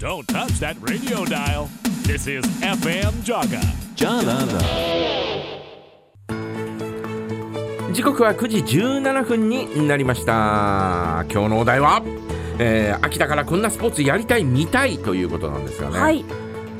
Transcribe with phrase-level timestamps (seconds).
[0.00, 1.68] Don't touch that radio dial.
[2.04, 3.60] This is FM Jaga.
[3.94, 4.58] Janana.
[7.92, 12.02] 時刻は9時17分になりました今日のお題は、
[12.58, 16.24] えー秋だからこんなスポーツやりたい見たいということなんですがね、はい。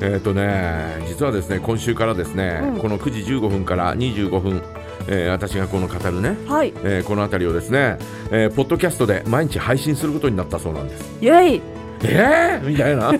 [0.01, 4.63] えっ、とね実はですね今週からですね、うんこの9時15分から25分、
[5.07, 6.73] えー私がこの語るね、はい。
[6.77, 7.99] えーこの辺りをですね、
[8.31, 11.80] えーポッドキャストで毎日配信することになったそうなんですイェイ。
[12.03, 13.11] えー、みたいな。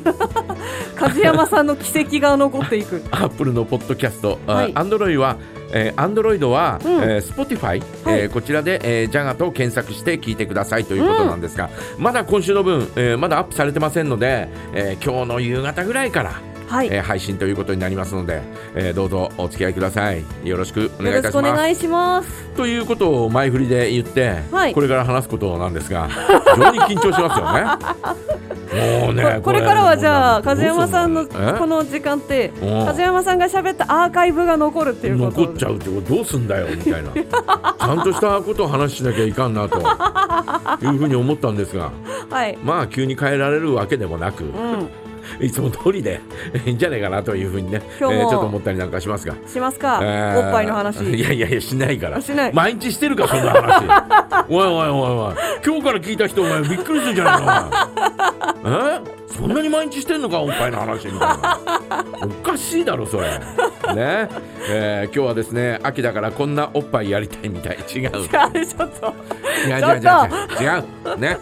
[0.95, 3.01] 梶山さんの奇跡が残っていく。
[3.11, 4.71] アップルのポッドキャスト、はい。
[4.75, 5.37] アンドロイドは、
[5.73, 6.91] えー、アンドロイドは、うん。
[7.03, 7.81] えー、Spotify、はい。
[8.07, 16.31] えーこちらで、えー、ジャガと検索して聞いてくださいということなんですが、まだ今週の分、えーまだアップされてませんので、えー今日の夕方ぐらいから、
[16.71, 16.87] はい。
[16.87, 18.41] えー配信ということになりますので、
[18.75, 20.23] えーどうぞお付き合いください。
[20.43, 21.53] よろしくお願いいたします。
[21.53, 22.49] 願いします。
[22.55, 24.73] ということを前振りで言って、はい。
[24.73, 26.07] これから話すことなんですが
[26.55, 28.21] 非常に緊張しますよね。
[29.03, 32.85] もうねこれからはじゃあ梶山さんのこの時間ってうん。
[32.85, 37.09] 梶山さんが喋ったアーカイブが残るっていうこと残っちゃうってことどうすんだよみたいな。
[37.11, 39.79] ちゃんとしたことを話しなきゃいかんなと。
[40.81, 41.91] いうふうに思ったんですが。
[42.29, 42.57] はい。
[42.63, 44.51] まあ急に変えられるわけでもなく、うん。
[45.39, 46.19] いつも通りで
[46.65, 49.99] いいんじゃないかなというふうにね、え今日もーちょっと思ったりなんかしますが、しますか？
[50.01, 51.03] えーおっぱいの話。
[51.03, 52.21] いやいやいやしないから。
[52.21, 52.53] しない。
[52.53, 54.45] 毎日してるかそんな話。
[54.49, 55.35] おいおいおいおい。
[55.65, 58.77] 今日から聞いた人お前びっくりするんじゃないの？
[58.77, 59.20] お 前え？
[59.35, 61.59] そんなに毎日してんのかおっぱいの話みたいな。
[62.23, 63.27] おかしいだろそれ。
[63.95, 64.29] ね。
[64.69, 67.77] えー今日はですね秋だからこんなおっぱいやりたいみたい。
[67.93, 68.01] 違う。
[68.01, 69.13] いやちょっと。
[69.67, 70.71] 違う違う違う違う。
[71.07, 71.19] 違う。
[71.19, 71.37] ね、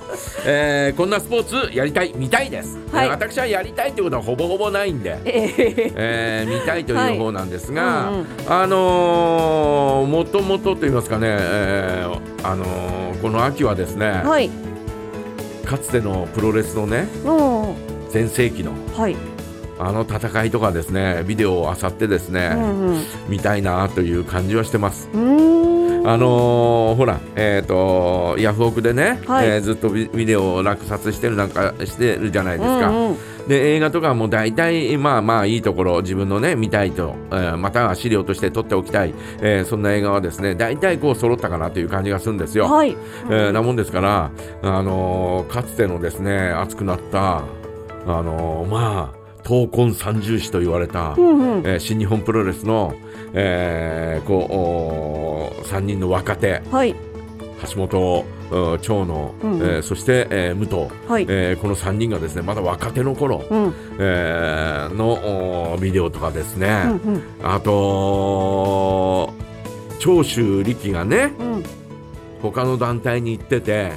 [0.45, 3.07] えーこんなスポーツやりたい見たいです、はい。
[3.07, 5.17] えー私はやりたいってことはほぼほぼないんで。
[5.25, 8.13] えええー見たいという方なんですが、はい。
[8.13, 8.27] うんうん。
[8.63, 14.49] あのーもともとと言いますかね、えーあのーこの秋はですね、はい。
[15.69, 17.73] かつてのプロレスのねう
[18.07, 18.09] ん。
[18.09, 19.15] 全盛期のはい。
[19.77, 23.03] あの戦いとかですねビデオを漁ってですね、うんうん。
[23.29, 25.07] 見たいなという感じはしてます。
[26.11, 32.89] あのーほら、えー、とヤフオクでね、はいえーずっとビビデオを落札してるなんかしてるじゃないですか。
[32.89, 33.17] うんうん
[33.47, 42.65] で映画とかも大体まあまあいいところ自分のね見たいと、えーまたは資料として撮っておきたい、えーそんな映画はですね大体こう揃ったかなという感じがするんですよ。
[42.65, 42.95] はい。
[43.29, 44.31] えーなもんですから、
[44.61, 47.43] あのーかつてのですね熱くなった、あ
[48.05, 51.67] のーまあ闘魂三重士と言われた、うんうん。
[51.67, 52.93] えー新日本プロレスの、
[53.33, 54.47] えーこ
[55.69, 56.95] 3人の若手はい。
[57.69, 61.25] 橋本うん長野、うんうんえーそして、えー武藤、はい。
[61.29, 63.73] えーこの3人がですねまだ若手の頃、うん。
[63.99, 67.23] えーのおビデオとかですね、うんうん。
[67.43, 69.33] あと
[69.99, 71.63] 長州力がねうん。
[72.41, 73.91] 他の団体に行ってて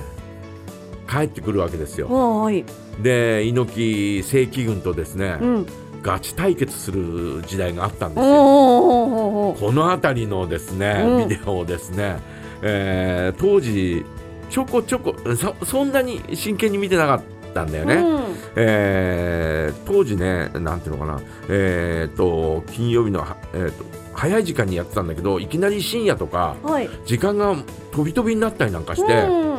[1.09, 2.09] 帰ってくるわけですよ。
[2.43, 2.65] はい。
[3.01, 5.67] で猪木正規軍とですね、うん。
[6.03, 8.27] ガチ対決する時代があったんですよ。
[8.27, 12.19] この辺りのですね、うんビデオをですね、
[12.63, 14.05] えー当時
[14.51, 17.23] ちょこちょこそそんなに真剣に見てなかっ
[17.55, 17.95] たんだよね。
[17.95, 18.23] うん。
[18.57, 26.91] えー当時ね、なんていうのかな、えー、と金曜日のは、えー、と早い時間にやってたんだけど、いきなり深夜とか、はい。
[27.07, 27.57] 時間が
[27.93, 29.52] 飛び飛びになったりなんかして、うん。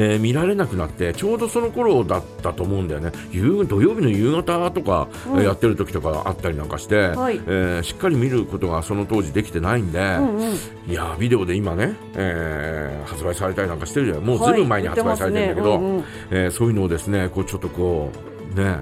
[0.00, 5.08] えー見られなくなって、ちょうどその頃だったと思うんだよね、夕土曜日の夕方とか、
[5.42, 7.40] やってる時とかあったりなんかして、はい。
[7.46, 10.52] えーしっかり見ることがその当時できてないんで、うんうん。
[10.88, 15.78] いやービデオで今ね、えー発売されたりなんかしてるじゃん、もうずはいいぶん前に発売されてるんだけど。
[15.78, 16.04] 言ってますね。
[16.30, 18.10] えーそういうのをですねこうちょっとこ
[18.54, 18.76] うね、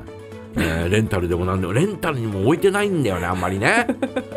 [0.56, 3.87] えーレンタルでもなんでもレンタルにも置いてないんだよねあんまりね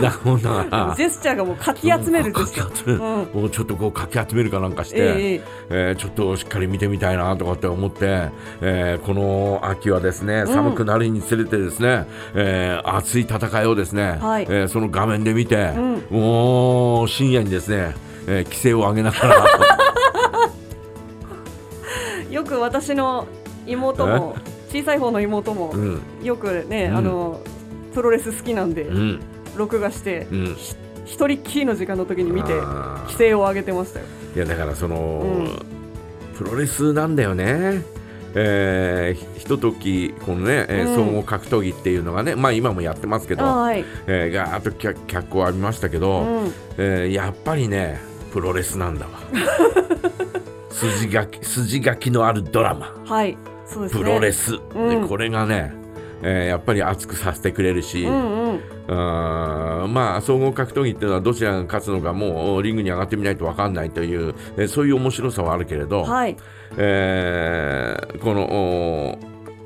[0.00, 3.34] だもんだうんからうんジェスチャーがもうかき集めるかジェスチャ。
[3.38, 8.28] もうちょっとこうかき集めるかなんかして、えええーちょっとしっかり見てみたいなとかって思って、
[8.60, 14.44] えーこの秋はですね寒くなるにつれてですね、えー熱い戦いをですね、はい。
[14.44, 15.72] えーその画面で見て、
[16.10, 17.94] うもう深夜にですね、
[18.26, 19.44] えー規制を上げながら。
[22.30, 23.26] よく私の
[23.66, 24.36] 妹も
[24.72, 26.00] 小さい方の妹もうん。
[26.22, 26.96] よくね、うん。
[26.96, 27.40] あの
[27.92, 29.20] プロレス好きなんで、うん
[29.60, 30.56] 録画してうん
[31.06, 34.06] 一人っきりの時間の時に見て規制を上げてましたよ。
[34.36, 35.80] いやだからその、うん
[36.38, 37.82] プロレスなんだよね。
[38.34, 43.84] えーひひとときこのね、えーうん総合格闘技っていうのがねまあ今もやってますけど、はい。
[44.06, 46.52] えー、ガーッと脚脚光浴びましたけど、うん。
[46.78, 48.00] えーやっぱりね
[48.32, 49.12] プロレスなんだわ
[50.70, 53.36] 筋書き筋書きのあるドラマはい。
[53.66, 54.02] そうですね。
[54.02, 55.74] プロレス、うんでこれがね、
[56.22, 58.39] えーやっぱり熱くさせてくれるし、うんうん。
[58.88, 66.36] あーまあ総合格闘技っていうのはどちらが勝つのかもうリングに上がってみないと分かんないという、えーそういう面白さはあるけれど、はい。
[66.76, 69.18] えーこのお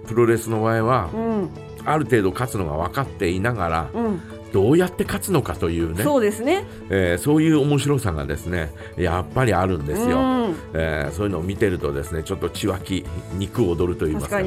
[0.06, 1.50] プロレスの場合はうん。
[1.86, 4.22] ある程度勝つのが分かっていながらうん
[4.54, 6.04] どうやって勝つのかというね。
[6.04, 6.64] そうですね。
[6.88, 10.20] えーそういう面白さがですねやっぱりあるんですよ、う
[10.50, 10.56] ん。
[10.74, 14.40] えーそういうのを見てるとですねちょっと血湧き肉を踊ると言いますか。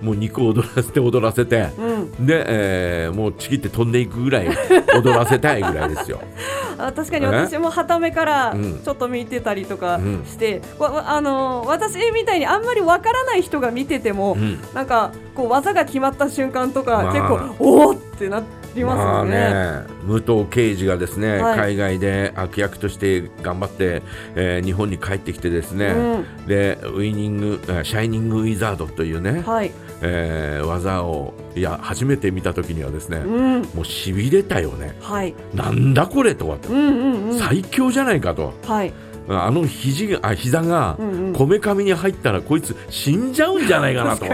[0.00, 2.26] もう肉を踊らせて踊らせてうん。
[2.26, 4.48] で、えーもうちぎって飛んでいくぐらい
[4.96, 6.20] 踊らせたいぐらいですよ。
[6.78, 8.80] あ確かに私もはためからうん。
[8.82, 10.24] ちょっと見てたりとかうん。
[10.26, 14.58] して、わわあの私みたいにあんまりわからない人が見てても、うん。
[14.74, 17.12] なんかこう技が決まった瞬間とか、まあ。
[17.12, 18.42] 結構おおってな
[18.74, 19.32] りますまあよね。
[19.32, 21.58] ね、武藤敬司がですね、はい。
[21.58, 24.02] 海外で悪役として頑張って、
[24.34, 26.46] えー日本に帰ってきてですね、うん。
[26.46, 34.96] でウイニングあシャイニングウィザードというね、はい、えー技をいや初めて見た時にはですね、うん、もうしびれたよね。
[35.00, 38.54] はい、なんだこれとかって、うんうんうん、最強じゃないかと。
[38.64, 38.92] はい、
[39.28, 40.98] あの肘があ膝が
[41.34, 44.26] こめかみに入ったらこいつ死んじゃうんじゃないかなと。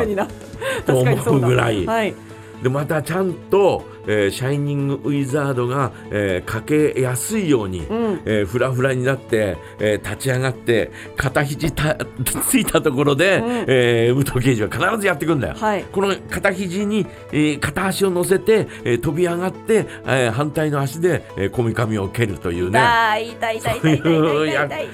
[0.86, 1.86] と思うぐらい。
[1.86, 2.14] はい、
[2.62, 11.96] でまたちゃんと、えーシャイニングウィザードが、えーかけやすいように、うん、えーフラフラになって、えー立ち上がって片肘た
[12.48, 15.54] ついたところで、うんえー武藤刑事は必ずやってくんだよ。
[15.54, 24.88] はい、この片肘に、えー片足を乗せて、えー飛び上がって、えー反対の足でこみ、かみを蹴るというね痛い痛い痛い痛い痛い痛い。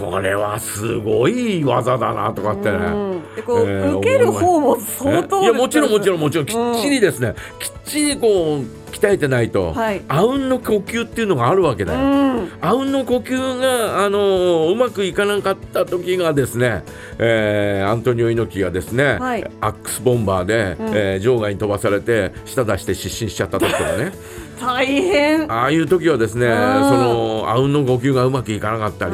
[0.00, 2.76] これはすごい技だなとかってね。
[2.78, 2.80] う
[3.14, 10.00] んでこう、えー受ける方も相当いやもちろんもちろんんもちろんきっちりですね、きっちりこう鍛えてないと、はい。
[10.08, 11.98] あうんの呼吸っていうのがあるわけだよ。
[12.00, 12.52] うん。
[12.62, 16.82] あうんの呼吸が、あのーうまくいかなかった時がですね、
[17.18, 19.44] えーアントニオ猪木がですね、はい。
[19.60, 20.94] アックスボンバーで、うん。
[20.96, 24.12] えー場外に飛ばされて舌出して失神しちゃった時とかね。
[24.58, 25.52] 大変。
[25.52, 26.60] ああいう時はですねそうん。
[26.62, 29.12] のあうんの呼吸がうまくいかなかったり。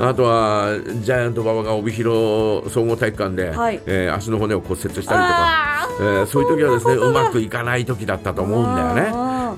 [0.00, 3.80] あとはジャイアント馬場が帯広総合体育館で、はい。
[3.86, 9.02] えー足の骨を骨折したりとか、あえーそういう時はですねうまくいかない時だったと思うんだよね。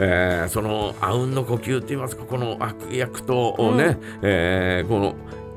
[0.00, 5.14] えーそのあうんの呼吸って言いますかこの悪役とね、えーこの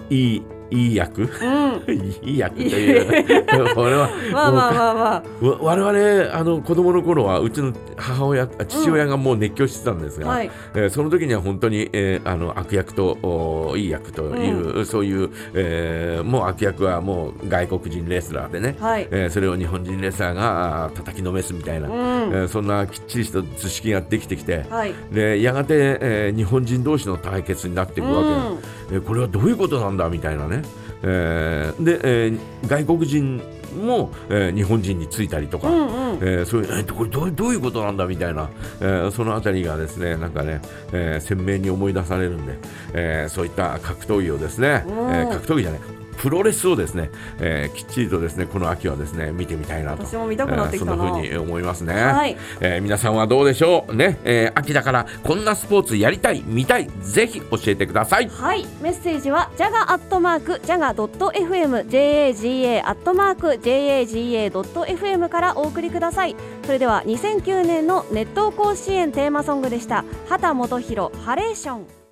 [0.09, 1.21] いいいい役？
[1.21, 2.27] うん。
[2.27, 3.23] いい役という。
[3.75, 5.45] これはまあまあまあまあ。
[5.45, 10.49] わ我々あの子供の頃はうちの母親あ父親がもう熱狂してたんですが、はい。
[10.75, 19.07] えーその時には本当に、えーあの悪役とおいい役という、そういう、えーもう悪役はもう外国人レスラーでね、はい。
[19.11, 21.93] えーそれを日本人レスラーが叩きのめすみたいな、うん。
[21.93, 24.93] えーそんなきっちりした図式ができてきて、はい。
[25.11, 28.57] でやがて、えー日本人同士の対決になっていくわけだ、うん
[28.91, 30.61] えーこれはどういうことなんだみたいなね、
[31.03, 33.41] えーで、えー外国人
[33.83, 35.87] も、えー日本人についたりとか、うんうん。
[36.21, 38.49] えーそういうえーこれどうどういうことなんだみたいな、
[38.81, 42.57] えーそのあたりがですねなんかね、えー鮮明に思い出されるんで、
[42.93, 44.93] えーそういった格闘技をですね、うん。
[44.93, 45.79] えー格闘技じゃない
[46.17, 50.03] プロレスをですね、えーきっちりとですねこの秋はですね見てみたいなと。
[50.05, 50.93] 私も見たくなってきたな。
[50.93, 52.37] えーそんな風に思いますね、はい。
[52.59, 58.29] えー皆さんはどうでしょうね、えー秋だからこんなスポーツやりたい見たいぜひ教えてください。
[58.29, 58.65] はい。
[58.81, 66.35] メッセージはジャガアットマークジャガドット FM JAGA アットマーク JAGA ドット FM からお送りください。
[66.65, 70.05] それでは2009年の熱湯甲子園テーマソングでした。
[70.29, 71.85] 畑基博ハレーション